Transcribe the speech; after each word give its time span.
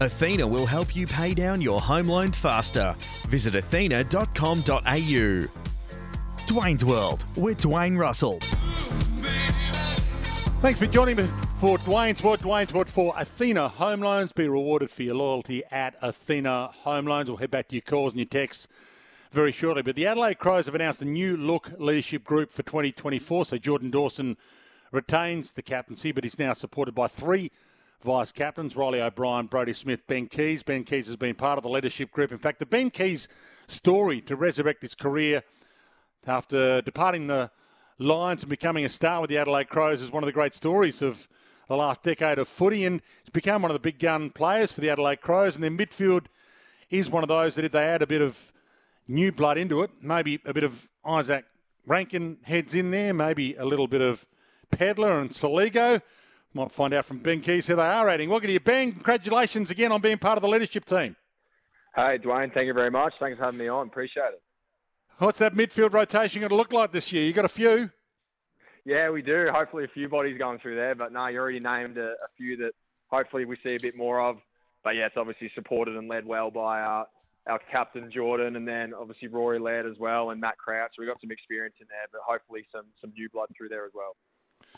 Athena 0.00 0.46
will 0.46 0.66
help 0.66 0.94
you 0.94 1.06
pay 1.06 1.34
down 1.34 1.60
your 1.60 1.80
home 1.80 2.08
loan 2.08 2.32
faster. 2.32 2.94
Visit 3.28 3.54
athena.com.au. 3.56 5.48
Dwayne's 6.46 6.84
World 6.84 7.24
with 7.36 7.60
Dwayne 7.60 7.98
Russell. 7.98 8.38
Thanks 10.60 10.78
for 10.78 10.86
joining 10.86 11.16
me 11.16 11.28
for 11.60 11.78
Dwayne's 11.78 12.22
World. 12.22 12.40
Dwayne's 12.40 12.72
World 12.72 12.88
for 12.88 13.12
Athena 13.16 13.68
Home 13.68 14.00
Loans. 14.00 14.32
Be 14.32 14.48
rewarded 14.48 14.90
for 14.90 15.02
your 15.02 15.16
loyalty 15.16 15.62
at 15.70 15.96
Athena 16.00 16.68
Home 16.84 17.06
Loans. 17.06 17.28
We'll 17.28 17.36
head 17.36 17.50
back 17.50 17.68
to 17.68 17.76
your 17.76 17.82
calls 17.82 18.12
and 18.12 18.20
your 18.20 18.26
texts 18.26 18.66
very 19.30 19.52
shortly. 19.52 19.82
But 19.82 19.94
the 19.94 20.06
Adelaide 20.06 20.38
Crows 20.38 20.66
have 20.66 20.74
announced 20.74 21.02
a 21.02 21.04
new 21.04 21.36
look 21.36 21.72
leadership 21.78 22.24
group 22.24 22.52
for 22.52 22.62
2024. 22.62 23.46
So 23.46 23.58
Jordan 23.58 23.90
Dawson 23.90 24.36
retains 24.90 25.50
the 25.50 25.62
captaincy, 25.62 26.12
but 26.12 26.24
he's 26.24 26.38
now 26.38 26.54
supported 26.54 26.94
by 26.94 27.08
three 27.08 27.50
vice 28.04 28.32
captains 28.32 28.76
Riley 28.76 29.00
O'Brien, 29.00 29.46
Brodie 29.46 29.72
Smith, 29.72 30.06
Ben 30.06 30.28
Keays. 30.28 30.62
Ben 30.64 30.84
Keays 30.84 31.06
has 31.06 31.16
been 31.16 31.34
part 31.34 31.58
of 31.58 31.62
the 31.62 31.68
leadership 31.68 32.10
group. 32.12 32.32
In 32.32 32.38
fact, 32.38 32.58
the 32.58 32.66
Ben 32.66 32.90
Keays 32.90 33.28
story 33.66 34.20
to 34.22 34.36
resurrect 34.36 34.82
his 34.82 34.94
career 34.94 35.42
after 36.26 36.80
departing 36.82 37.26
the 37.26 37.50
Lions 37.98 38.42
and 38.42 38.50
becoming 38.50 38.84
a 38.84 38.88
star 38.88 39.20
with 39.20 39.30
the 39.30 39.38
Adelaide 39.38 39.68
Crows 39.68 40.00
is 40.00 40.12
one 40.12 40.22
of 40.22 40.26
the 40.26 40.32
great 40.32 40.54
stories 40.54 41.02
of 41.02 41.28
the 41.68 41.76
last 41.76 42.02
decade 42.04 42.38
of 42.38 42.48
footy, 42.48 42.84
and 42.84 43.02
he's 43.24 43.30
become 43.30 43.62
one 43.62 43.70
of 43.70 43.74
the 43.74 43.80
big 43.80 43.98
gun 43.98 44.30
players 44.30 44.70
for 44.70 44.80
the 44.80 44.88
Adelaide 44.88 45.20
Crows. 45.20 45.56
And 45.56 45.64
their 45.64 45.70
midfield 45.70 46.26
is 46.90 47.10
one 47.10 47.24
of 47.24 47.28
those 47.28 47.56
that 47.56 47.64
if 47.64 47.72
they 47.72 47.84
add 47.84 48.02
a 48.02 48.06
bit 48.06 48.22
of 48.22 48.52
new 49.08 49.32
blood 49.32 49.58
into 49.58 49.82
it, 49.82 49.90
maybe 50.00 50.40
a 50.44 50.54
bit 50.54 50.62
of 50.62 50.88
Isaac 51.04 51.44
Rankine 51.86 52.38
heads 52.42 52.74
in 52.74 52.90
there, 52.92 53.12
maybe 53.12 53.56
a 53.56 53.64
little 53.64 53.88
bit 53.88 54.00
of 54.00 54.24
Pedlar 54.70 55.18
and 55.18 55.30
Soligo. 55.30 56.00
Might 56.58 56.72
find 56.72 56.92
out 56.92 57.04
from 57.04 57.18
Ben 57.18 57.40
Keays 57.40 57.66
who 57.66 57.76
they 57.76 57.82
are 57.82 58.08
adding. 58.08 58.28
Welcome 58.28 58.48
to 58.48 58.52
you, 58.52 58.58
Ben. 58.58 58.90
Congratulations 58.90 59.70
again 59.70 59.92
on 59.92 60.00
being 60.00 60.18
part 60.18 60.36
of 60.36 60.42
the 60.42 60.48
leadership 60.48 60.84
team. 60.84 61.14
Hey, 61.94 62.18
Dwayne. 62.18 62.52
Thank 62.52 62.66
you 62.66 62.74
very 62.74 62.90
much. 62.90 63.12
Thanks 63.20 63.38
for 63.38 63.44
having 63.44 63.60
me 63.60 63.68
on. 63.68 63.86
Appreciate 63.86 64.30
it. 64.32 64.42
What's 65.18 65.38
that 65.38 65.54
midfield 65.54 65.92
rotation 65.92 66.40
going 66.40 66.50
to 66.50 66.56
look 66.56 66.72
like 66.72 66.90
this 66.90 67.12
year? 67.12 67.24
You 67.24 67.32
got 67.32 67.44
a 67.44 67.48
few? 67.48 67.92
Yeah, 68.84 69.08
we 69.10 69.22
do. 69.22 69.46
Hopefully, 69.52 69.84
a 69.84 69.88
few 69.88 70.08
bodies 70.08 70.36
going 70.36 70.58
through 70.58 70.74
there. 70.74 70.96
But 70.96 71.12
no, 71.12 71.28
you 71.28 71.38
already 71.38 71.60
named 71.60 71.96
a, 71.96 72.08
a 72.08 72.28
few 72.36 72.56
that 72.56 72.72
hopefully 73.06 73.44
we 73.44 73.56
see 73.62 73.76
a 73.76 73.80
bit 73.80 73.96
more 73.96 74.20
of. 74.20 74.38
But 74.82 74.96
yeah, 74.96 75.06
it's 75.06 75.16
obviously 75.16 75.52
supported 75.54 75.96
and 75.96 76.08
led 76.08 76.26
well 76.26 76.50
by 76.50 76.80
our, 76.80 77.06
our 77.46 77.60
captain 77.70 78.10
Jordan, 78.10 78.56
and 78.56 78.66
then 78.66 78.94
obviously 78.94 79.28
Rory 79.28 79.60
Laird 79.60 79.86
as 79.86 79.96
well, 80.00 80.30
and 80.30 80.40
Matt 80.40 80.58
Crouch. 80.58 80.90
So 80.96 81.02
we've 81.02 81.08
got 81.08 81.20
some 81.20 81.30
experience 81.30 81.76
in 81.80 81.86
there, 81.88 82.08
but 82.10 82.20
hopefully 82.26 82.66
some 82.72 82.86
some 83.00 83.12
new 83.16 83.28
blood 83.28 83.46
through 83.56 83.68
there 83.68 83.84
as 83.84 83.92
well. 83.94 84.16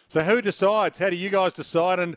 So 0.08 0.22
who 0.22 0.42
decides? 0.42 0.98
How 0.98 1.10
do 1.10 1.16
you 1.16 1.30
guys 1.30 1.52
decide? 1.52 1.98
And 1.98 2.16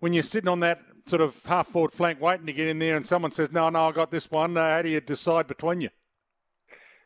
when 0.00 0.12
you're 0.12 0.22
sitting 0.22 0.48
on 0.48 0.60
that 0.60 0.80
sort 1.06 1.22
of 1.22 1.42
half 1.44 1.68
forward 1.68 1.92
flank 1.92 2.20
waiting 2.20 2.46
to 2.46 2.52
get 2.52 2.68
in 2.68 2.78
there, 2.78 2.96
and 2.96 3.06
someone 3.06 3.30
says, 3.30 3.52
"No, 3.52 3.68
no, 3.70 3.86
I 3.86 3.92
got 3.92 4.10
this 4.10 4.30
one," 4.30 4.56
uh, 4.56 4.76
how 4.76 4.82
do 4.82 4.88
you 4.88 5.00
decide 5.00 5.46
between 5.46 5.80
you? 5.80 5.90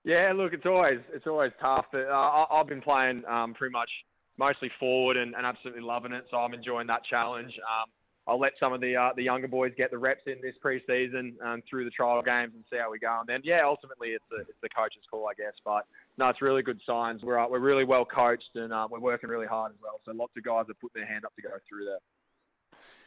Yeah, 0.05 0.33
look, 0.34 0.53
it's 0.53 0.67
always 0.67 1.01
it's 1.12 1.27
always 1.27 1.53
tough. 1.61 1.87
But, 1.93 2.09
uh, 2.09 2.47
I've 2.51 2.67
been 2.67 2.83
playing 2.83 3.25
um, 3.27 3.55
pretty 3.55 3.73
much 3.73 3.91
mostly 4.37 4.71
forward 4.79 5.17
and, 5.17 5.34
and, 5.34 5.47
absolutely 5.47 5.83
loving 5.83 6.12
it, 6.12 6.27
so 6.31 6.39
I'm 6.39 6.55
enjoying 6.55 6.89
that 6.89 7.05
challenge. 7.05 7.53
Um, 7.59 7.91
I'll 8.27 8.41
let 8.41 8.53
some 8.59 8.73
of 8.73 8.81
the 8.81 8.97
uh, 8.97 9.11
the 9.15 9.23
younger 9.23 9.49
boys 9.49 9.73
get 9.77 9.91
the 9.91 9.99
reps 9.99 10.23
in 10.27 10.37
this 10.41 10.55
preseason 10.65 11.35
um, 11.45 11.62
through 11.69 11.85
the 11.85 11.91
trial 11.91 12.23
games 12.23 12.53
and 12.55 12.65
see 12.71 12.79
how 12.79 12.91
we 12.91 12.99
go. 12.99 13.19
And 13.21 13.29
then, 13.29 13.41
yeah, 13.45 13.61
ultimately 13.65 14.11
it's 14.11 14.25
the, 14.31 14.39
it's 14.41 14.61
the 14.62 14.71
coach's 14.71 15.03
call, 15.11 15.29
I 15.29 15.35
guess. 15.35 15.53
But 15.65 15.85
no, 16.17 16.29
it's 16.31 16.41
really 16.41 16.62
good 16.62 16.81
signs. 16.87 17.23
We're 17.23 17.39
uh, 17.39 17.49
we're 17.49 17.59
really 17.59 17.85
well 17.85 18.07
coached 18.07 18.49
and 18.55 18.73
uh, 18.73 18.89
we're 18.91 19.01
working 19.01 19.29
really 19.29 19.47
hard 19.47 19.73
as 19.73 19.79
well. 19.83 20.01
So 20.07 20.12
lots 20.12 20.33
of 20.37 20.43
guys 20.43 20.65
have 20.69 20.81
put 20.81 20.93
their 20.95 21.07
hand 21.07 21.27
up 21.27 21.35
to 21.37 21.43
go 21.43 21.51
through 21.69 21.85
there. 21.85 21.99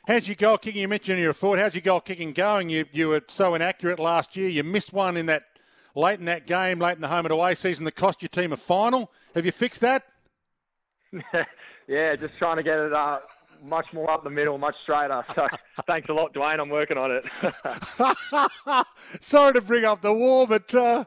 How's 0.07 0.27
your 0.27 0.35
goal 0.35 0.57
kicking? 0.57 0.81
You 0.81 0.87
mentioned 0.87 1.19
your 1.19 1.33
forward. 1.33 1.59
How's 1.59 1.73
your 1.73 1.81
goal 1.81 1.99
kicking 1.99 2.31
going? 2.31 2.69
You 2.69 2.85
you 2.91 3.07
were 3.07 3.23
so 3.27 3.55
inaccurate 3.55 3.99
last 3.99 4.35
year. 4.35 4.49
You 4.49 4.63
missed 4.63 4.93
one 4.93 5.17
in 5.17 5.25
that 5.25 5.45
late 5.95 6.19
in 6.19 6.25
that 6.25 6.45
game, 6.45 6.77
late 6.77 6.95
in 6.95 7.01
the 7.01 7.07
home 7.07 7.25
and 7.25 7.31
away 7.31 7.55
season 7.55 7.85
that 7.85 7.95
cost 7.95 8.21
your 8.21 8.29
team 8.29 8.53
a 8.53 8.57
final. 8.57 9.11
Have 9.33 9.47
you 9.47 9.51
fixed 9.51 9.81
that? 9.81 10.03
yeah, 11.87 12.15
just 12.15 12.37
trying 12.37 12.57
to 12.57 12.63
get 12.63 12.77
it 12.77 12.93
uh, 12.93 13.19
much 13.63 13.87
more 13.93 14.09
up 14.09 14.23
the 14.23 14.29
middle, 14.29 14.57
much 14.57 14.75
straighter. 14.83 15.23
So 15.35 15.47
thanks 15.87 16.09
a 16.09 16.13
lot, 16.13 16.33
Dwayne. 16.33 16.59
I'm 16.59 16.69
working 16.69 16.97
on 16.97 17.11
it. 17.11 18.85
Sorry 19.21 19.53
to 19.53 19.61
bring 19.61 19.85
up 19.85 20.01
the 20.01 20.13
war, 20.13 20.47
but 20.47 20.73
uh, 20.75 21.05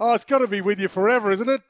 Oh, 0.00 0.14
it's 0.14 0.24
got 0.24 0.38
to 0.38 0.48
be 0.48 0.62
with 0.62 0.80
you 0.80 0.88
forever, 0.88 1.30
isn't 1.30 1.48
it? 1.48 1.60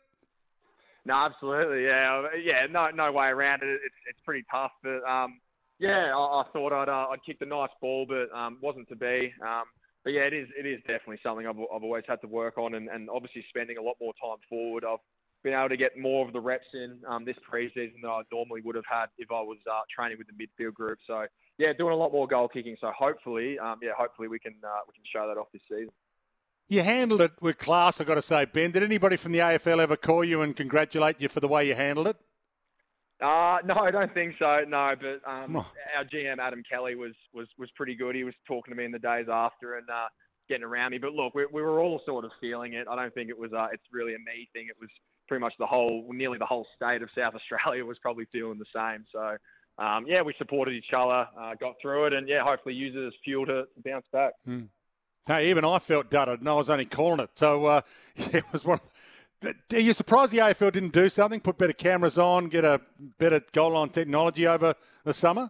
No, 1.04 1.14
absolutely. 1.14 1.84
Yeah, 1.84 2.28
yeah. 2.40 2.66
No, 2.70 2.88
no 2.94 3.10
way 3.10 3.26
around 3.26 3.64
it. 3.64 3.80
It's 3.84 3.94
it's 4.08 4.20
pretty 4.24 4.44
tough, 4.48 4.70
but 4.84 5.02
um, 5.02 5.40
yeah, 5.80 6.14
I, 6.16 6.42
I 6.42 6.44
thought 6.52 6.72
I'd 6.72 6.88
uh, 6.88 7.08
I'd 7.10 7.24
kicked 7.26 7.42
a 7.42 7.46
nice 7.46 7.70
ball, 7.80 8.06
but 8.08 8.32
um, 8.36 8.58
wasn't 8.62 8.88
to 8.90 8.96
be. 8.96 9.32
Um, 9.42 9.64
but 10.04 10.10
yeah, 10.12 10.22
it 10.22 10.32
is 10.32 10.48
it 10.56 10.64
is 10.64 10.78
definitely 10.82 11.18
something 11.24 11.46
I've 11.46 11.58
I've 11.58 11.82
always 11.82 12.04
had 12.06 12.20
to 12.20 12.28
work 12.28 12.56
on, 12.56 12.74
and, 12.74 12.88
and 12.88 13.10
obviously 13.10 13.44
spending 13.48 13.78
a 13.78 13.82
lot 13.82 13.96
more 14.00 14.12
time 14.22 14.38
forward. 14.48 14.84
I've 14.88 15.02
been 15.42 15.54
able 15.54 15.68
to 15.68 15.76
get 15.76 15.98
more 15.98 16.26
of 16.26 16.32
the 16.32 16.40
reps 16.40 16.66
in 16.74 16.98
um, 17.08 17.24
this 17.24 17.36
preseason 17.50 18.02
than 18.02 18.10
I 18.10 18.22
normally 18.32 18.60
would 18.62 18.74
have 18.74 18.84
had 18.90 19.06
if 19.18 19.30
I 19.30 19.40
was 19.40 19.58
uh, 19.70 19.80
training 19.94 20.18
with 20.18 20.26
the 20.26 20.34
midfield 20.34 20.74
group. 20.74 20.98
So 21.06 21.26
yeah, 21.58 21.72
doing 21.72 21.92
a 21.92 21.96
lot 21.96 22.12
more 22.12 22.26
goal 22.26 22.48
kicking. 22.48 22.76
So 22.80 22.90
hopefully, 22.96 23.58
um, 23.58 23.78
yeah, 23.82 23.92
hopefully 23.96 24.28
we 24.28 24.38
can 24.38 24.54
uh, 24.64 24.80
we 24.86 24.94
can 24.94 25.04
show 25.12 25.26
that 25.28 25.38
off 25.38 25.48
this 25.52 25.62
season. 25.68 25.90
You 26.68 26.82
handled 26.82 27.20
it 27.20 27.32
with 27.40 27.58
class, 27.58 28.00
I've 28.00 28.06
got 28.06 28.14
to 28.14 28.22
say, 28.22 28.44
Ben. 28.44 28.70
Did 28.70 28.84
anybody 28.84 29.16
from 29.16 29.32
the 29.32 29.40
AFL 29.40 29.80
ever 29.80 29.96
call 29.96 30.22
you 30.22 30.42
and 30.42 30.54
congratulate 30.54 31.16
you 31.18 31.28
for 31.28 31.40
the 31.40 31.48
way 31.48 31.66
you 31.66 31.74
handled 31.74 32.06
it? 32.06 32.16
Uh, 33.20 33.58
no, 33.66 33.74
I 33.74 33.90
don't 33.90 34.14
think 34.14 34.36
so. 34.38 34.60
No, 34.66 34.94
but 34.98 35.28
um, 35.28 35.56
oh. 35.56 35.66
our 35.96 36.04
GM 36.04 36.38
Adam 36.38 36.62
Kelly 36.70 36.94
was, 36.94 37.12
was 37.34 37.48
was 37.58 37.68
pretty 37.76 37.94
good. 37.94 38.14
He 38.14 38.24
was 38.24 38.34
talking 38.46 38.72
to 38.72 38.78
me 38.78 38.84
in 38.84 38.92
the 38.92 38.98
days 38.98 39.26
after 39.30 39.76
and 39.76 39.90
uh, 39.90 40.06
getting 40.48 40.64
around 40.64 40.92
me. 40.92 40.98
But 40.98 41.12
look, 41.12 41.34
we, 41.34 41.46
we 41.52 41.60
were 41.60 41.80
all 41.80 42.00
sort 42.06 42.24
of 42.24 42.30
feeling 42.40 42.74
it. 42.74 42.86
I 42.88 42.96
don't 42.96 43.12
think 43.12 43.28
it 43.28 43.38
was. 43.38 43.52
Uh, 43.52 43.66
it's 43.72 43.82
really 43.92 44.14
a 44.14 44.18
me 44.18 44.48
thing. 44.52 44.66
It 44.68 44.76
was 44.80 44.90
pretty 45.30 45.40
much 45.40 45.54
the 45.60 45.66
whole, 45.66 46.04
nearly 46.10 46.38
the 46.38 46.44
whole 46.44 46.66
state 46.74 47.02
of 47.02 47.08
South 47.16 47.36
Australia 47.36 47.84
was 47.84 47.96
probably 48.02 48.24
feeling 48.32 48.58
the 48.58 48.64
same. 48.74 49.04
So 49.12 49.36
um, 49.80 50.04
yeah, 50.08 50.22
we 50.22 50.34
supported 50.38 50.74
each 50.74 50.92
other, 50.92 51.24
uh, 51.40 51.54
got 51.54 51.76
through 51.80 52.06
it, 52.06 52.12
and 52.14 52.28
yeah, 52.28 52.42
hopefully 52.42 52.74
use 52.74 52.96
it 52.96 53.06
as 53.06 53.12
fuel 53.22 53.46
to, 53.46 53.62
to 53.62 53.80
bounce 53.84 54.06
back. 54.12 54.32
Mm. 54.46 54.66
Hey, 55.26 55.48
even 55.48 55.64
I 55.64 55.78
felt 55.78 56.10
dudded, 56.10 56.40
and 56.40 56.48
I 56.48 56.54
was 56.54 56.68
only 56.68 56.84
calling 56.84 57.20
it. 57.20 57.30
So 57.34 57.64
uh, 57.64 57.82
yeah, 58.16 58.38
it 58.38 58.44
was 58.52 58.64
one. 58.64 58.80
Are 59.44 59.78
you 59.78 59.92
surprised 59.92 60.32
the 60.32 60.38
AFL 60.38 60.72
didn't 60.72 60.92
do 60.92 61.08
something? 61.08 61.38
Put 61.38 61.58
better 61.58 61.72
cameras 61.72 62.18
on, 62.18 62.48
get 62.48 62.64
a 62.64 62.80
better 63.18 63.40
goal 63.52 63.74
line 63.74 63.90
technology 63.90 64.48
over 64.48 64.74
the 65.04 65.14
summer? 65.14 65.48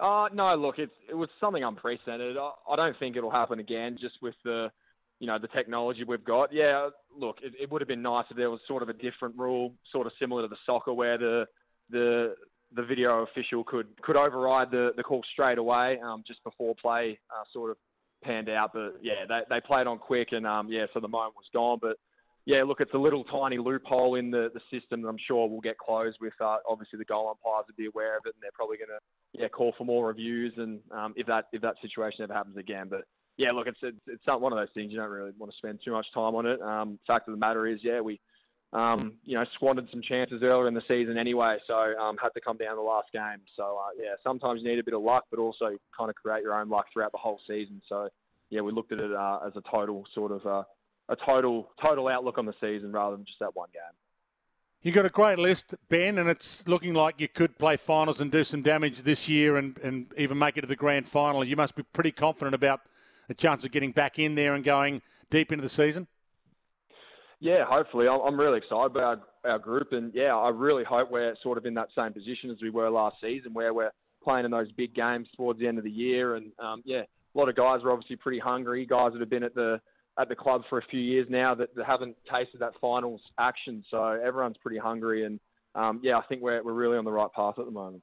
Uh, 0.00 0.28
no, 0.32 0.54
look, 0.54 0.78
it's, 0.78 0.94
it 1.10 1.14
was 1.14 1.28
something 1.38 1.62
unprecedented. 1.62 2.38
I, 2.38 2.52
I 2.70 2.76
don't 2.76 2.98
think 2.98 3.16
it'll 3.16 3.30
happen 3.30 3.60
again, 3.60 3.98
just 4.00 4.14
with 4.22 4.34
the, 4.44 4.70
you 5.20 5.26
know, 5.26 5.38
the 5.38 5.48
technology 5.48 6.02
we've 6.02 6.24
got. 6.24 6.52
Yeah, 6.52 6.88
look, 7.16 7.36
it, 7.42 7.52
it 7.60 7.70
would 7.70 7.82
have 7.82 7.88
been 7.88 8.02
nice 8.02 8.24
if 8.30 8.36
there 8.36 8.50
was 8.50 8.60
sort 8.66 8.82
of 8.82 8.88
a 8.88 8.94
different 8.94 9.36
rule, 9.36 9.74
sort 9.92 10.06
of 10.06 10.12
similar 10.18 10.42
to 10.42 10.48
the 10.48 10.56
soccer, 10.66 10.92
where 10.92 11.18
the 11.18 11.44
the 11.90 12.34
the 12.74 12.82
video 12.82 13.22
official 13.22 13.62
could 13.62 13.86
could 14.02 14.16
override 14.16 14.70
the 14.70 14.90
the 14.96 15.02
call 15.02 15.22
straight 15.32 15.58
away, 15.58 16.00
um, 16.02 16.24
just 16.26 16.42
before 16.42 16.74
play, 16.80 17.18
uh, 17.30 17.44
sort 17.52 17.70
of 17.70 17.76
panned 18.24 18.48
out. 18.48 18.70
But 18.72 18.96
yeah, 19.02 19.26
they 19.28 19.40
they 19.50 19.60
played 19.60 19.86
on 19.86 19.98
quick, 19.98 20.28
and 20.32 20.46
um, 20.46 20.68
yeah, 20.70 20.86
so 20.94 21.00
the 21.00 21.08
moment 21.08 21.34
was 21.36 21.46
gone. 21.52 21.78
But 21.80 21.98
yeah, 22.46 22.62
look, 22.62 22.80
it's 22.80 22.94
a 22.94 22.98
little 22.98 23.24
tiny 23.24 23.58
loophole 23.58 24.14
in 24.14 24.30
the, 24.30 24.48
the 24.54 24.60
system 24.76 25.02
that 25.02 25.08
I'm 25.08 25.18
sure 25.28 25.46
will 25.48 25.60
get 25.60 25.76
closed 25.76 26.16
with. 26.18 26.32
Uh, 26.40 26.56
obviously, 26.66 26.98
the 26.98 27.04
goal 27.04 27.28
umpires 27.28 27.66
will 27.68 27.76
be 27.76 27.86
aware 27.86 28.16
of 28.16 28.22
it, 28.24 28.34
and 28.34 28.42
they're 28.42 28.50
probably 28.54 28.78
going 28.78 28.88
to 28.88 29.38
yeah 29.38 29.48
call 29.48 29.74
for 29.76 29.84
more 29.84 30.06
reviews, 30.06 30.54
and 30.56 30.80
um, 30.92 31.12
if 31.14 31.26
that 31.26 31.46
if 31.52 31.60
that 31.60 31.74
situation 31.82 32.22
ever 32.22 32.32
happens 32.32 32.56
again. 32.56 32.86
But 32.88 33.02
yeah, 33.40 33.52
look, 33.52 33.66
it's 33.66 33.78
it's, 33.82 33.96
it's 34.06 34.26
not 34.26 34.42
one 34.42 34.52
of 34.52 34.58
those 34.58 34.68
things 34.74 34.92
you 34.92 34.98
don't 34.98 35.08
really 35.08 35.32
want 35.38 35.50
to 35.50 35.56
spend 35.56 35.80
too 35.82 35.92
much 35.92 36.06
time 36.12 36.34
on 36.34 36.44
it. 36.44 36.60
Um, 36.60 36.98
fact 37.06 37.26
of 37.26 37.32
the 37.32 37.38
matter 37.38 37.66
is, 37.66 37.80
yeah, 37.82 38.00
we 38.02 38.20
um, 38.74 39.14
you 39.24 39.34
know, 39.34 39.44
squandered 39.54 39.88
some 39.90 40.02
chances 40.02 40.42
earlier 40.42 40.68
in 40.68 40.74
the 40.74 40.82
season 40.86 41.16
anyway, 41.16 41.56
so 41.66 41.74
um, 41.98 42.16
had 42.22 42.28
to 42.34 42.40
come 42.40 42.58
down 42.58 42.76
the 42.76 42.82
last 42.82 43.08
game. 43.12 43.40
So 43.56 43.78
uh, 43.78 43.90
yeah, 43.98 44.14
sometimes 44.22 44.60
you 44.62 44.68
need 44.68 44.78
a 44.78 44.84
bit 44.84 44.94
of 44.94 45.02
luck, 45.02 45.24
but 45.30 45.40
also 45.40 45.78
kind 45.96 46.10
of 46.10 46.14
create 46.16 46.42
your 46.42 46.54
own 46.54 46.68
luck 46.68 46.86
throughout 46.92 47.12
the 47.12 47.18
whole 47.18 47.40
season. 47.48 47.80
So 47.88 48.10
yeah, 48.50 48.60
we 48.60 48.72
looked 48.72 48.92
at 48.92 48.98
it 48.98 49.12
uh, 49.12 49.38
as 49.46 49.54
a 49.56 49.62
total 49.70 50.04
sort 50.14 50.32
of 50.32 50.46
uh, 50.46 50.62
a 51.08 51.16
total 51.24 51.70
total 51.82 52.08
outlook 52.08 52.36
on 52.36 52.44
the 52.44 52.54
season 52.60 52.92
rather 52.92 53.16
than 53.16 53.24
just 53.24 53.38
that 53.40 53.56
one 53.56 53.70
game. 53.72 53.82
You 54.82 54.92
got 54.92 55.04
a 55.04 55.10
great 55.10 55.38
list, 55.38 55.74
Ben, 55.88 56.18
and 56.18 56.28
it's 56.28 56.66
looking 56.68 56.94
like 56.94 57.20
you 57.20 57.28
could 57.28 57.58
play 57.58 57.76
finals 57.76 58.20
and 58.20 58.30
do 58.30 58.44
some 58.44 58.62
damage 58.62 59.02
this 59.02 59.28
year 59.28 59.56
and, 59.56 59.76
and 59.78 60.06
even 60.16 60.38
make 60.38 60.56
it 60.56 60.62
to 60.62 60.66
the 60.66 60.76
grand 60.76 61.06
final. 61.06 61.44
You 61.44 61.56
must 61.56 61.74
be 61.74 61.82
pretty 61.82 62.12
confident 62.12 62.54
about 62.54 62.80
the 63.30 63.34
chance 63.34 63.64
of 63.64 63.70
getting 63.70 63.92
back 63.92 64.18
in 64.18 64.34
there 64.34 64.54
and 64.54 64.64
going 64.64 65.00
deep 65.30 65.52
into 65.52 65.62
the 65.62 65.68
season. 65.68 66.08
Yeah, 67.38 67.64
hopefully. 67.64 68.08
I'm 68.08 68.38
really 68.38 68.58
excited 68.58 68.90
about 68.90 69.22
our, 69.44 69.58
group, 69.58 69.92
and 69.92 70.12
yeah, 70.12 70.34
I 70.34 70.48
really 70.48 70.82
hope 70.82 71.12
we're 71.12 71.36
sort 71.40 71.56
of 71.56 71.64
in 71.64 71.72
that 71.74 71.88
same 71.96 72.12
position 72.12 72.50
as 72.50 72.56
we 72.60 72.70
were 72.70 72.90
last 72.90 73.16
season, 73.22 73.54
where 73.54 73.72
we're 73.72 73.92
playing 74.22 74.46
in 74.46 74.50
those 74.50 74.70
big 74.72 74.96
games 74.96 75.28
towards 75.36 75.60
the 75.60 75.68
end 75.68 75.78
of 75.78 75.84
the 75.84 75.90
year. 75.90 76.34
And 76.34 76.50
um, 76.58 76.82
yeah, 76.84 77.02
a 77.02 77.38
lot 77.38 77.48
of 77.48 77.54
guys 77.54 77.82
are 77.84 77.92
obviously 77.92 78.16
pretty 78.16 78.40
hungry. 78.40 78.84
Guys 78.84 79.12
that 79.12 79.20
have 79.20 79.30
been 79.30 79.44
at 79.44 79.54
the 79.54 79.80
at 80.18 80.28
the 80.28 80.34
club 80.34 80.62
for 80.68 80.78
a 80.78 80.86
few 80.90 81.00
years 81.00 81.28
now 81.30 81.54
that, 81.54 81.72
that 81.76 81.86
haven't 81.86 82.16
tasted 82.30 82.60
that 82.60 82.72
finals 82.80 83.20
action. 83.38 83.84
So 83.92 84.02
everyone's 84.04 84.58
pretty 84.60 84.78
hungry, 84.78 85.24
and 85.24 85.38
um, 85.76 86.00
yeah, 86.02 86.18
I 86.18 86.22
think 86.28 86.42
we're 86.42 86.64
we're 86.64 86.74
really 86.74 86.98
on 86.98 87.04
the 87.04 87.12
right 87.12 87.32
path 87.32 87.54
at 87.60 87.64
the 87.64 87.70
moment. 87.70 88.02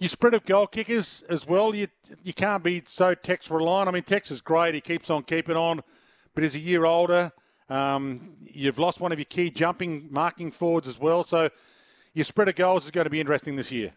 You 0.00 0.08
spread 0.08 0.32
of 0.32 0.46
goal 0.46 0.66
kickers 0.66 1.22
as 1.28 1.46
well. 1.46 1.74
You 1.74 1.86
you 2.24 2.32
can't 2.32 2.64
be 2.64 2.82
so 2.86 3.14
Tex 3.14 3.50
reliant. 3.50 3.86
I 3.86 3.92
mean, 3.92 4.02
Tex 4.02 4.30
is 4.30 4.40
great. 4.40 4.74
He 4.74 4.80
keeps 4.80 5.10
on 5.10 5.22
keeping 5.22 5.56
on, 5.56 5.82
but 6.34 6.42
he's 6.42 6.54
a 6.54 6.58
year 6.58 6.86
older. 6.86 7.30
Um, 7.68 8.32
you've 8.40 8.78
lost 8.78 8.98
one 8.98 9.12
of 9.12 9.18
your 9.18 9.26
key 9.26 9.50
jumping 9.50 10.08
marking 10.10 10.52
forwards 10.52 10.88
as 10.88 10.98
well. 10.98 11.22
So 11.22 11.50
your 12.14 12.24
spread 12.24 12.48
of 12.48 12.56
goals 12.56 12.86
is 12.86 12.90
going 12.90 13.04
to 13.04 13.10
be 13.10 13.20
interesting 13.20 13.56
this 13.56 13.70
year. 13.70 13.92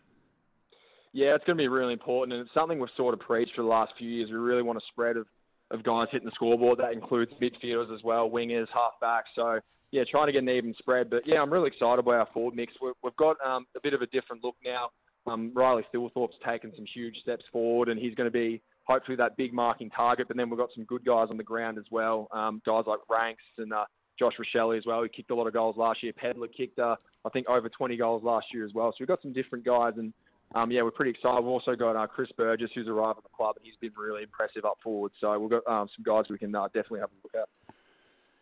Yeah, 1.13 1.35
it's 1.35 1.45
going 1.45 1.57
to 1.57 1.61
be 1.61 1.69
really 1.69 1.93
important, 1.93 2.33
and 2.33 2.41
it's 2.41 2.53
something 2.53 2.79
we've 2.79 2.89
sort 2.97 3.13
of 3.13 3.21
preached 3.21 3.53
for 3.55 3.61
the 3.61 3.67
last 3.69 3.93
few 3.97 4.09
years. 4.09 4.29
We 4.29 4.35
really 4.35 4.61
want 4.61 4.77
a 4.77 4.81
spread 4.91 5.15
of 5.15 5.25
of 5.71 5.83
guys 5.83 6.07
hitting 6.11 6.25
the 6.25 6.35
scoreboard. 6.35 6.79
That 6.79 6.91
includes 6.91 7.31
midfielders 7.41 7.95
as 7.95 8.03
well, 8.03 8.29
wingers, 8.29 8.67
halfbacks. 8.75 9.31
So 9.35 9.59
yeah, 9.91 10.03
trying 10.11 10.25
to 10.25 10.33
get 10.33 10.43
an 10.43 10.49
even 10.49 10.75
spread. 10.79 11.09
But 11.09 11.21
yeah, 11.25 11.41
I'm 11.41 11.51
really 11.51 11.67
excited 11.67 11.99
about 11.99 12.15
our 12.15 12.27
forward 12.33 12.55
mix. 12.55 12.73
we 12.81 12.91
have 13.05 13.15
got 13.15 13.37
um, 13.45 13.65
a 13.77 13.79
bit 13.81 13.93
of 13.93 14.01
a 14.01 14.07
different 14.07 14.43
look 14.43 14.55
now. 14.65 14.89
Um, 15.25 15.51
Riley 15.53 15.83
Thilthorpe's 15.93 16.35
taken 16.45 16.73
some 16.75 16.85
huge 16.93 17.15
steps 17.21 17.45
forward, 17.51 17.89
and 17.89 17.99
he's 17.99 18.15
going 18.15 18.27
to 18.27 18.31
be 18.31 18.61
hopefully 18.83 19.15
that 19.17 19.37
big 19.37 19.53
marking 19.53 19.89
target. 19.89 20.27
But 20.27 20.37
then 20.37 20.49
we've 20.49 20.59
got 20.59 20.69
some 20.75 20.83
good 20.85 21.05
guys 21.05 21.27
on 21.29 21.37
the 21.37 21.43
ground 21.43 21.77
as 21.77 21.85
well. 21.91 22.27
Um, 22.31 22.61
guys 22.65 22.83
like 22.85 22.99
Ranks 23.09 23.43
and 23.57 23.71
uh, 23.71 23.85
Josh 24.19 24.33
Rachele 24.39 24.77
as 24.77 24.85
well. 24.85 25.03
He 25.03 25.09
kicked 25.09 25.31
a 25.31 25.35
lot 25.35 25.47
of 25.47 25.53
goals 25.53 25.77
last 25.77 26.03
year. 26.03 26.13
Pedlar 26.13 26.47
kicked, 26.47 26.79
uh, 26.79 26.95
I 27.25 27.29
think, 27.29 27.47
over 27.49 27.69
20 27.69 27.97
goals 27.97 28.23
last 28.23 28.47
year 28.53 28.65
as 28.65 28.73
well. 28.73 28.91
So 28.91 28.97
we've 28.99 29.07
got 29.07 29.21
some 29.21 29.33
different 29.33 29.65
guys, 29.65 29.93
and 29.97 30.13
um, 30.55 30.71
yeah, 30.71 30.83
we're 30.83 30.91
pretty 30.91 31.11
excited. 31.11 31.41
We've 31.41 31.47
also 31.47 31.75
got 31.75 31.95
uh, 31.95 32.05
Chris 32.07 32.29
Burgess, 32.37 32.69
who's 32.75 32.87
arrived 32.87 33.17
at 33.17 33.23
the 33.23 33.35
club, 33.35 33.55
and 33.57 33.65
he's 33.65 33.75
been 33.79 33.91
really 33.97 34.23
impressive 34.23 34.65
up 34.65 34.77
forward. 34.83 35.11
So 35.19 35.37
we've 35.39 35.49
got 35.49 35.65
um, 35.67 35.87
some 35.95 36.03
guys 36.03 36.25
we 36.29 36.37
can 36.37 36.53
uh, 36.53 36.65
definitely 36.67 36.99
have 36.99 37.09
a 37.09 37.19
look 37.23 37.35
at. 37.35 37.75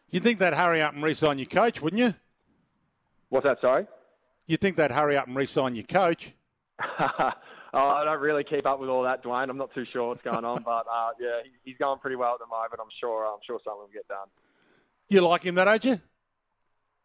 You'd 0.09 0.23
think 0.23 0.39
they'd 0.39 0.53
hurry 0.53 0.81
up 0.81 0.93
and 0.93 1.01
re-sign 1.01 1.39
your 1.39 1.47
coach, 1.47 1.81
wouldn't 1.81 2.01
you? 2.01 2.13
What's 3.29 3.45
that? 3.45 3.61
Sorry. 3.61 3.87
You'd 4.45 4.59
think 4.59 4.75
they'd 4.75 4.91
hurry 4.91 5.15
up 5.15 5.27
and 5.27 5.37
re-sign 5.37 5.75
your 5.75 5.85
coach. 5.85 6.33
oh, 7.73 7.79
I 7.79 8.03
don't 8.03 8.21
really 8.21 8.43
keep 8.43 8.65
up 8.65 8.79
with 8.79 8.89
all 8.89 9.03
that, 9.03 9.23
Dwayne. 9.23 9.49
I'm 9.49 9.57
not 9.57 9.73
too 9.73 9.85
sure 9.91 10.09
what's 10.09 10.21
going 10.21 10.45
on, 10.45 10.63
but 10.63 10.85
uh, 10.91 11.11
yeah, 11.19 11.41
he's 11.63 11.77
going 11.77 11.99
pretty 11.99 12.15
well 12.15 12.33
at 12.33 12.39
the 12.39 12.47
moment. 12.47 12.79
I'm 12.79 12.91
sure. 12.99 13.25
I'm 13.25 13.39
sure 13.45 13.59
something 13.63 13.81
will 13.81 13.87
get 13.93 14.07
done. 14.07 14.27
You 15.09 15.21
like 15.21 15.43
him, 15.43 15.55
that, 15.55 15.65
don't 15.65 15.83
you? 15.85 15.99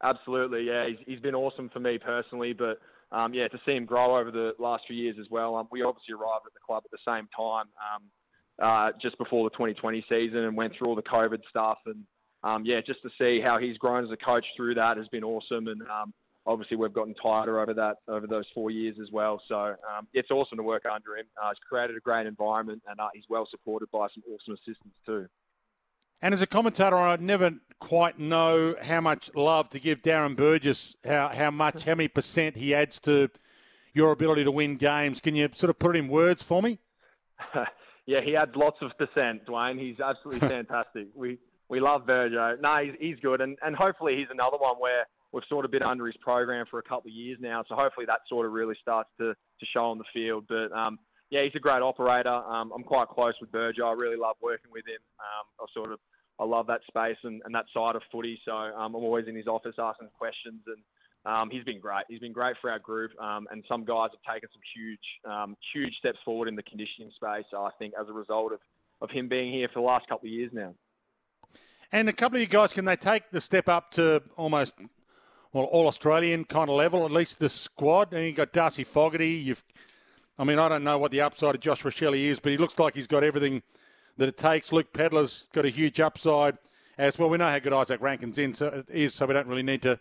Absolutely, 0.03 0.65
yeah. 0.65 0.87
He's, 0.88 0.99
he's 1.06 1.21
been 1.21 1.35
awesome 1.35 1.71
for 1.71 1.81
me 1.81 1.99
personally, 1.99 2.53
but 2.53 2.79
um, 3.12 3.33
yeah, 3.35 3.49
to 3.49 3.59
see 3.65 3.73
him 3.73 3.87
grow 3.87 4.19
over 4.19 4.31
the 4.31 4.53
last 4.59 4.85
few 4.87 4.97
years 4.97 5.17
as 5.21 5.27
well. 5.31 5.56
Um, 5.56 5.69
we 5.71 5.83
obviously 5.83 6.15
arrived 6.15 6.47
at 6.47 6.55
the 6.55 6.61
club 6.65 6.83
at 6.85 6.91
the 6.91 6.99
same 7.06 7.29
time, 7.37 7.67
um, 7.81 8.03
uh, 8.62 8.93
just 9.00 9.17
before 9.19 9.49
the 9.49 9.55
2020 9.55 10.05
season, 10.09 10.38
and 10.38 10.56
went 10.56 10.75
through 10.77 10.88
all 10.88 10.97
the 10.97 11.03
COVID 11.03 11.41
stuff. 11.49 11.79
And 11.87 12.05
um, 12.43 12.65
yeah, 12.65 12.81
just 12.87 13.03
to 13.03 13.11
see 13.19 13.41
how 13.41 13.59
he's 13.59 13.79
grown 13.79 14.05
as 14.05 14.11
a 14.11 14.17
coach 14.17 14.44
through 14.56 14.75
that 14.75 14.97
has 14.97 15.09
been 15.09 15.25
awesome. 15.25 15.69
And 15.69 15.83
um, 15.83 16.12
obviously, 16.47 16.77
we've 16.77 16.93
gotten 16.93 17.15
tighter 17.15 17.61
over 17.61 17.75
that 17.75 17.97
over 18.09 18.27
those 18.27 18.45
four 18.55 18.71
years 18.71 18.97
as 19.01 19.11
well. 19.11 19.41
So 19.49 19.57
um, 19.57 20.07
it's 20.15 20.31
awesome 20.31 20.59
to 20.59 20.63
work 20.63 20.85
under 20.87 21.17
him. 21.17 21.27
Uh, 21.43 21.51
he's 21.51 21.59
created 21.69 21.97
a 21.97 22.01
great 22.01 22.27
environment, 22.27 22.83
and 22.89 23.01
uh, 23.01 23.09
he's 23.15 23.25
well 23.29 23.47
supported 23.51 23.91
by 23.91 24.07
some 24.15 24.23
awesome 24.33 24.55
assistants 24.55 24.97
too. 25.05 25.27
And 26.23 26.33
as 26.33 26.41
a 26.41 26.47
commentator, 26.47 26.97
I 26.97 27.17
never 27.17 27.53
quite 27.79 28.19
know 28.19 28.75
how 28.81 29.01
much 29.01 29.31
love 29.35 29.69
to 29.71 29.79
give 29.79 30.01
Darren 30.01 30.35
Burgess, 30.35 30.97
how, 31.05 31.29
how 31.29 31.51
much, 31.51 31.85
how 31.85 31.95
many 31.95 32.09
percent 32.09 32.57
he 32.57 32.75
adds 32.75 32.99
to 33.01 33.29
your 33.93 34.13
ability 34.13 34.45
to 34.45 34.51
win 34.51 34.77
games. 34.77 35.21
Can 35.21 35.35
you 35.35 35.49
sort 35.55 35.71
of 35.71 35.79
put 35.79 35.95
it 35.95 35.99
in 35.99 36.09
words 36.09 36.43
for 36.43 36.63
me? 36.63 36.79
yeah, 38.07 38.21
he 38.25 38.35
adds 38.35 38.53
lots 38.55 38.79
of 38.81 38.93
percent, 38.97 39.45
Dwayne. 39.47 39.79
He's 39.79 40.01
absolutely 40.01 40.49
fantastic. 40.49 41.09
we 41.15 41.39
we 41.69 41.81
love 41.81 42.03
Burjo. 42.07 42.61
No, 42.61 42.79
he's, 42.83 42.95
he's 43.01 43.19
good, 43.21 43.41
and, 43.41 43.59
and 43.63 43.75
hopefully 43.75 44.17
he's 44.17 44.29
another 44.31 44.57
one 44.57 44.77
where 44.77 45.07
we've 45.32 45.43
sort 45.49 45.64
of 45.64 45.70
been 45.70 45.82
under 45.82 46.06
his 46.06 46.17
program 46.20 46.67
for 46.70 46.78
a 46.78 46.82
couple 46.82 47.08
of 47.08 47.14
years 47.14 47.38
now. 47.40 47.64
So 47.69 47.75
hopefully 47.75 48.06
that 48.06 48.20
sort 48.28 48.46
of 48.46 48.52
really 48.52 48.76
starts 48.81 49.11
to, 49.19 49.34
to 49.34 49.67
show 49.73 49.87
on 49.87 49.99
the 49.99 50.05
field. 50.12 50.44
But 50.49 50.73
um, 50.73 50.99
yeah, 51.31 51.43
he's 51.43 51.55
a 51.55 51.61
great 51.61 51.82
operator. 51.82 52.28
Um, 52.28 52.73
I'm 52.75 52.84
quite 52.84 53.08
close 53.08 53.34
with 53.40 53.50
Burjo. 53.52 53.84
I 53.84 53.93
really 53.93 54.17
love 54.17 54.37
working 54.43 54.70
with 54.73 54.87
him. 54.87 55.00
Um, 55.19 55.46
I 55.61 55.67
sort 55.75 55.93
of 55.93 55.99
I 56.38 56.44
love 56.44 56.67
that 56.67 56.81
space 56.87 57.17
and, 57.25 57.40
and 57.44 57.55
that 57.55 57.64
side 57.73 57.96
of 57.96 58.02
footy. 58.12 58.38
So 58.44 58.52
um, 58.52 58.94
I'm 58.94 58.96
always 58.96 59.26
in 59.26 59.34
his 59.34 59.46
office 59.46 59.75
asking 59.78 60.08
questions, 60.19 60.61
and 60.67 60.76
um, 61.25 61.49
he's 61.50 61.64
been 61.64 61.81
great. 61.81 62.05
He's 62.08 62.20
been 62.20 62.32
great 62.32 62.56
for 62.61 62.70
our 62.70 62.78
group, 62.78 63.11
um, 63.19 63.49
and 63.50 63.64
some 63.67 63.87
guys 63.87 64.11
have 64.12 64.34
taken 64.34 64.50
some 64.52 64.61
huge, 64.76 65.56
huge 65.73 65.94
steps 65.99 66.19
forward 66.26 66.46
in 66.49 66.55
the 66.55 66.62
conditioning 66.62 67.11
space. 67.17 67.46
I 67.56 67.70
think 67.78 67.94
as 67.99 68.08
a 68.11 68.12
result 68.12 68.52
of, 68.52 68.61
of 69.00 69.11
him 69.11 69.28
being 69.28 69.50
here 69.50 69.69
for 69.73 69.81
the 69.81 69.87
last 69.87 70.06
couple 70.08 70.26
of 70.28 70.32
years 70.32 70.50
now. 70.52 70.75
And 71.90 72.08
a 72.08 72.12
couple 72.12 72.37
of 72.37 72.40
you 72.43 72.46
guys, 72.46 72.73
can 72.73 72.84
they 72.84 72.96
take 72.96 73.31
the 73.31 73.40
step 73.40 73.69
up 73.69 73.90
to 73.93 74.23
almost 74.37 74.75
well 75.53 75.65
all 75.65 75.87
Australian 75.87 76.45
kind 76.45 76.71
of 76.71 76.77
level? 76.77 77.05
At 77.05 77.11
least 77.11 77.39
the 77.39 77.49
squad. 77.49 78.13
And 78.13 78.25
you've 78.27 78.37
got 78.37 78.53
Darcy 78.53 78.85
Fogarty. 78.85 79.31
You've, 79.31 79.65
I 80.39 80.45
mean, 80.45 80.59
I 80.59 80.69
don't 80.69 80.85
know 80.85 80.99
what 80.99 81.11
the 81.11 81.21
upside 81.21 81.55
of 81.55 81.61
Josh 81.61 81.83
Rachele 81.83 82.19
is, 82.19 82.41
but 82.41 82.53
he 82.53 82.59
looks 82.59 82.79
like 82.79 82.95
he's 82.95 83.07
got 83.07 83.25
everything 83.25 83.63
that 84.17 84.29
it 84.29 84.37
takes. 84.37 84.73
Luke 84.73 84.93
Pedlar's 84.93 85.47
got 85.53 85.65
a 85.65 85.71
huge 85.71 86.01
upside 86.01 86.59
as 86.99 87.19
well. 87.19 87.29
We 87.29 87.39
know 87.39 87.49
how 87.49 87.59
good 87.59 87.73
Isaac 87.73 88.01
Rankine's 88.01 88.39
in, 88.39 88.55
so, 88.55 88.85
is, 88.89 89.15
so 89.15 89.27
we 89.27 89.35
don't 89.35 89.47
really 89.47 89.63
need 89.63 89.83
to 89.83 89.99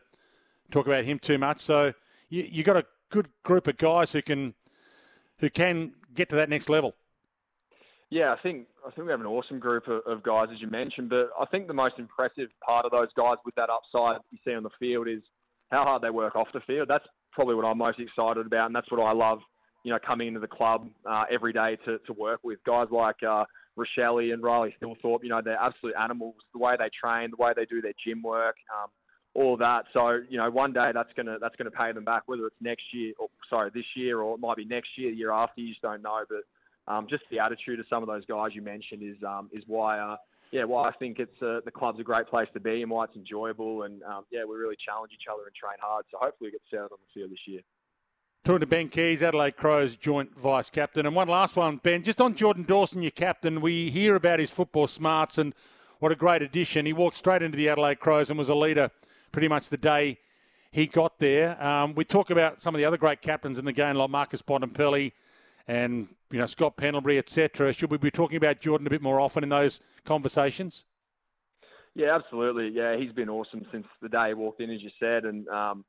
talk 0.71 0.85
about 0.87 1.05
him 1.05 1.19
too 1.19 1.37
much. 1.37 1.61
So 1.61 1.93
you 2.29 2.43
you 2.43 2.63
got 2.63 2.77
a 2.77 2.85
good 3.09 3.29
group 3.43 3.67
of 3.67 3.77
guys 3.77 4.11
who 4.11 4.21
can 4.21 4.53
who 5.39 5.49
can 5.49 5.93
get 6.13 6.29
to 6.29 6.35
that 6.35 6.49
next 6.49 6.69
level. 6.69 6.95
Yeah, 8.09 8.33
I 8.33 8.41
think 8.41 8.67
I 8.85 8.91
think 8.91 9.05
we 9.07 9.11
have 9.11 9.19
an 9.19 9.25
awesome 9.25 9.59
group 9.59 9.87
of, 9.87 10.01
of, 10.05 10.23
guys, 10.23 10.47
as 10.53 10.61
you 10.61 10.67
mentioned. 10.69 11.09
But 11.09 11.29
I 11.39 11.45
think 11.45 11.67
the 11.67 11.73
most 11.73 11.95
impressive 11.97 12.49
part 12.65 12.85
of 12.85 12.91
those 12.91 13.09
guys 13.17 13.37
with 13.45 13.55
that 13.55 13.69
upside 13.69 14.21
you 14.31 14.37
see 14.45 14.53
on 14.53 14.63
the 14.63 14.69
field 14.79 15.07
is 15.07 15.21
how 15.75 15.83
hard 15.83 16.01
they 16.01 16.09
work 16.09 16.35
off 16.35 16.47
the 16.53 16.61
field. 16.61 16.87
That's 16.87 17.05
probably 17.31 17.55
what 17.55 17.65
I'm 17.65 17.77
most 17.77 17.99
excited 17.99 18.45
about, 18.45 18.67
and 18.67 18.75
that's 18.75 18.89
what 18.91 19.01
I 19.01 19.11
love. 19.11 19.39
You 19.83 19.91
know, 19.91 19.99
coming 20.05 20.29
into 20.29 20.39
the 20.39 20.47
club 20.47 20.87
uh, 21.07 21.25
every 21.31 21.53
day 21.53 21.77
to, 21.85 21.99
to 21.99 22.13
work 22.13 22.39
with 22.43 22.57
guys 22.65 22.87
like 22.89 23.17
uh, 23.21 23.45
Rachele 23.77 24.33
and 24.33 24.41
Riley 24.41 24.75
Thilthorpe, 24.81 25.21
you 25.21 25.29
know, 25.29 25.41
they're 25.43 25.59
absolute 25.61 25.93
animals. 25.99 26.35
The 26.53 26.59
way 26.59 26.73
they 26.79 26.89
train, 26.99 27.29
the 27.29 27.43
way 27.43 27.51
they 27.55 27.65
do 27.65 27.81
their 27.81 27.93
gym 28.03 28.23
work, 28.23 28.55
um, 28.75 28.89
all 29.35 29.57
that. 29.57 29.83
So, 29.93 30.21
you 30.27 30.37
know, 30.37 30.49
one 30.49 30.73
day 30.73 30.89
that's 30.93 31.11
gonna 31.15 31.37
that's 31.39 31.55
gonna 31.55 31.69
pay 31.69 31.91
them 31.91 32.05
back, 32.05 32.23
whether 32.25 32.47
it's 32.47 32.55
next 32.61 32.85
year 32.93 33.13
or 33.19 33.27
sorry, 33.49 33.69
this 33.75 33.85
year 33.95 34.21
or 34.21 34.35
it 34.35 34.39
might 34.39 34.57
be 34.57 34.65
next 34.65 34.89
year, 34.97 35.11
the 35.11 35.17
year 35.17 35.31
after. 35.31 35.61
You 35.61 35.69
just 35.69 35.81
don't 35.81 36.01
know. 36.01 36.23
But 36.27 36.91
um, 36.91 37.05
just 37.09 37.23
the 37.29 37.39
attitude 37.39 37.79
of 37.79 37.85
some 37.89 38.01
of 38.01 38.07
those 38.07 38.25
guys 38.25 38.51
you 38.53 38.61
mentioned 38.61 39.03
is 39.03 39.21
um, 39.23 39.49
is 39.53 39.63
why. 39.67 39.99
Uh, 39.99 40.15
yeah, 40.55 40.63
well, 40.63 40.85
I 40.85 40.93
think 40.93 41.19
it's 41.19 41.41
uh, 41.41 41.59
the 41.65 41.71
club's 41.71 41.99
a 41.99 42.03
great 42.03 42.27
place 42.27 42.47
to 42.53 42.61
be 42.61 42.81
and 42.81 42.89
why 42.89 43.03
it's 43.03 43.15
enjoyable 43.17 43.83
and 43.83 44.01
um, 44.03 44.23
yeah, 44.31 44.45
we 44.45 44.55
really 44.55 44.77
challenge 44.83 45.11
each 45.13 45.27
other 45.29 45.43
and 45.45 45.53
train 45.53 45.75
hard. 45.81 46.05
So 46.09 46.17
hopefully 46.17 46.47
we 46.47 46.51
get 46.51 46.61
set 46.71 46.79
on 46.79 46.87
the 46.91 47.13
field 47.13 47.29
this 47.31 47.39
year. 47.45 47.59
Talking 48.45 48.61
to 48.61 48.65
Ben 48.65 48.87
Keays, 48.87 49.21
Adelaide 49.21 49.57
Crows 49.57 49.97
joint 49.97 50.33
vice 50.37 50.69
captain. 50.69 51.05
And 51.05 51.13
one 51.13 51.27
last 51.27 51.57
one, 51.57 51.81
Ben, 51.83 52.03
just 52.03 52.21
on 52.21 52.35
Jordan 52.35 52.63
Dawson, 52.63 53.01
your 53.01 53.11
captain. 53.11 53.59
We 53.59 53.89
hear 53.89 54.15
about 54.15 54.39
his 54.39 54.49
football 54.49 54.87
smarts 54.87 55.37
and 55.37 55.53
what 55.99 56.13
a 56.13 56.15
great 56.15 56.41
addition. 56.41 56.85
He 56.85 56.93
walked 56.93 57.17
straight 57.17 57.41
into 57.41 57.57
the 57.57 57.67
Adelaide 57.67 57.99
Crows 57.99 58.29
and 58.29 58.39
was 58.39 58.47
a 58.47 58.55
leader 58.55 58.91
pretty 59.33 59.49
much 59.49 59.67
the 59.67 59.75
day 59.75 60.19
he 60.71 60.87
got 60.87 61.19
there. 61.19 61.61
Um, 61.61 61.95
we 61.95 62.05
talk 62.05 62.29
about 62.29 62.63
some 62.63 62.73
of 62.73 62.79
the 62.79 62.85
other 62.85 62.97
great 62.97 63.21
captains 63.21 63.59
in 63.59 63.65
the 63.65 63.73
game, 63.73 63.97
like 63.97 64.09
Marcus 64.09 64.41
Bontempelli 64.41 65.11
and 65.67 66.07
you 66.31 66.39
know 66.39 66.45
Scott 66.45 66.77
Pendlebury, 66.77 67.17
etc. 67.17 67.73
Should 67.73 67.91
we 67.91 67.97
be 67.97 68.11
talking 68.11 68.37
about 68.37 68.59
Jordan 68.59 68.87
a 68.87 68.89
bit 68.89 69.01
more 69.01 69.19
often 69.19 69.43
in 69.43 69.49
those 69.49 69.81
conversations? 70.05 70.85
Yeah, 71.95 72.15
absolutely. 72.15 72.69
Yeah, 72.69 72.97
he's 72.97 73.13
been 73.13 73.29
awesome 73.29 73.65
since 73.71 73.87
the 74.01 74.09
day 74.09 74.29
he 74.29 74.33
walked 74.33 74.59
in, 74.59 74.69
as 74.69 74.81
you 74.81 74.89
said, 74.99 75.23
and 75.23 75.47
um, 75.47 75.85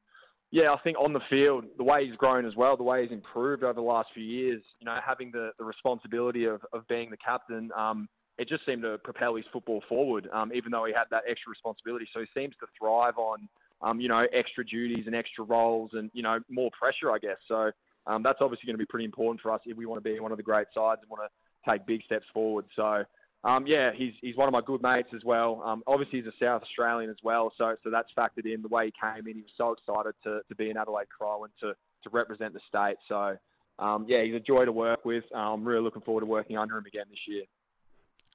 yeah, 0.53 0.73
I 0.73 0.79
think 0.79 0.97
on 0.99 1.13
the 1.13 1.21
field, 1.29 1.65
the 1.77 1.85
way 1.85 2.07
he's 2.07 2.17
grown 2.17 2.47
as 2.47 2.55
well, 2.55 2.77
the 2.77 2.85
way 2.85 3.03
he's 3.03 3.13
improved 3.13 3.65
over 3.65 3.73
the 3.73 3.81
last 3.81 4.09
few 4.15 4.23
years, 4.23 4.63
you 4.79 4.87
know, 4.87 4.97
having 5.05 5.33
the, 5.33 5.51
the 5.59 5.65
responsibility 5.65 6.45
of, 6.45 6.61
of 6.73 6.87
being 6.89 7.11
the 7.11 7.17
captain, 7.17 7.71
um, 7.77 8.09
it 8.39 8.49
just 8.49 8.65
seemed 8.65 8.83
to 8.83 8.99
propel 8.99 9.35
his 9.35 9.45
football 9.53 9.83
forward, 9.89 10.29
um, 10.33 10.53
even 10.55 10.71
though 10.71 10.85
he 10.85 10.93
had 10.93 11.05
that 11.11 11.25
extra 11.29 11.51
responsibility. 11.51 12.07
So 12.15 12.21
he 12.21 12.27
seems 12.39 12.55
to 12.61 12.67
thrive 12.79 13.19
on, 13.19 13.49
um, 13.83 14.01
you 14.01 14.09
know, 14.09 14.27
extra 14.33 14.65
duties 14.65 15.05
and 15.07 15.17
extra 15.17 15.43
roles 15.45 15.91
and, 15.95 16.11
you 16.15 16.23
know, 16.23 16.39
more 16.49 16.71
pressure, 16.79 17.11
I 17.11 17.19
guess. 17.19 17.39
So 17.49 17.73
um, 18.07 18.23
that's 18.23 18.39
obviously 18.41 18.67
going 18.67 18.75
to 18.75 18.79
be 18.79 18.87
pretty 18.87 19.05
important 19.05 19.41
for 19.41 19.51
us 19.53 19.61
if 19.67 19.77
we 19.77 19.87
want 19.87 20.03
to 20.03 20.09
be 20.09 20.19
one 20.21 20.33
of 20.33 20.39
the 20.39 20.45
great 20.45 20.69
sides 20.75 21.01
and 21.03 21.11
want 21.11 21.23
to 21.23 21.71
take 21.71 21.87
big 21.87 22.03
steps 22.05 22.27
forward. 22.33 22.65
So, 22.77 23.05
um, 23.45 23.67
yeah, 23.67 23.91
he's 23.95 24.13
he's 24.21 24.37
one 24.37 24.49
of 24.49 24.53
my 24.53 24.61
good 24.65 24.83
mates 24.83 25.09
as 25.15 25.25
well. 25.25 25.63
Um, 25.65 25.83
obviously, 25.87 26.21
he's 26.21 26.29
a 26.29 26.45
South 26.45 26.63
Australian 26.63 27.11
as 27.11 27.17
well, 27.23 27.53
so 27.59 27.77
so 27.83 27.91
that's 27.91 28.09
factored 28.17 28.53
in. 28.53 28.63
The 28.63 28.69
way 28.69 28.87
he 28.87 28.93
came 29.01 29.27
in, 29.27 29.35
he 29.35 29.43
was 29.43 29.53
so 29.57 29.73
excited 29.73 30.15
to, 30.25 30.41
to 30.49 30.55
be 30.55 30.71
an 30.71 30.77
Adelaide 30.77 31.09
Crow 31.09 31.45
and 31.45 31.53
to, 31.61 31.75
to 32.05 32.11
represent 32.11 32.55
the 32.55 32.61
state. 32.69 32.97
So, 33.09 33.37
um, 33.79 34.07
yeah, 34.09 34.23
he's 34.23 34.35
a 34.35 34.41
joy 34.41 34.65
to 34.65 34.73
work 34.73 35.05
with. 35.05 35.25
I'm 35.35 35.65
really 35.65 35.83
looking 35.83 36.03
forward 36.03 36.21
to 36.21 36.27
working 36.27 36.57
under 36.57 36.77
him 36.77 36.87
again 36.87 37.07
this 37.11 37.19
year. 37.29 37.45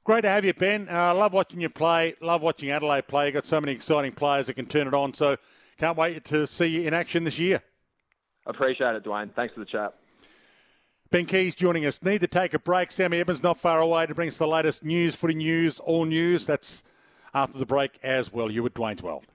Great 0.04 0.22
to 0.22 0.30
have 0.30 0.44
you, 0.44 0.54
Ben. 0.54 0.88
I 0.90 1.12
uh, 1.12 1.14
love 1.14 1.32
watching 1.32 1.62
you 1.62 1.70
play. 1.70 2.16
Love 2.22 2.42
watching 2.42 2.72
Adelaide 2.72 3.08
play. 3.08 3.28
You've 3.28 3.36
got 3.36 3.46
so 3.46 3.62
many 3.62 3.74
exciting 3.74 4.14
players 4.14 4.48
that 4.48 4.56
can 4.56 4.66
turn 4.66 4.88
it 4.88 4.94
on. 4.94 5.14
So, 5.14 5.38
can't 5.78 5.98
wait 5.98 6.24
to 6.26 6.46
see 6.46 6.68
you 6.68 6.82
in 6.84 6.94
action 6.94 7.24
this 7.24 7.40
year. 7.40 7.62
Appreciate 8.46 8.96
it, 8.96 9.04
Dwayne. 9.04 9.34
Thanks 9.34 9.54
for 9.54 9.60
the 9.60 9.66
chat. 9.66 9.94
Ben 11.12 11.26
Keays 11.26 11.56
joining 11.56 11.86
us. 11.86 12.02
Need 12.02 12.22
to 12.22 12.28
take 12.28 12.54
a 12.54 12.60
break. 12.60 12.90
Sammy 12.90 13.20
Evans 13.20 13.44
not 13.44 13.60
far 13.60 13.80
away 13.80 14.06
to 14.06 14.16
bring 14.16 14.30
us 14.30 14.38
the 14.38 14.48
latest 14.48 14.84
news, 14.84 15.14
footy 15.14 15.36
news, 15.36 15.80
all 15.80 16.06
news. 16.06 16.46
That's 16.46 16.84
after 17.34 17.58
the 17.58 17.66
break 17.66 18.00
as 18.02 18.32
well. 18.32 18.50
You 18.50 18.64
with 18.64 18.74
Dwayne's 18.74 19.04
World. 19.04 19.26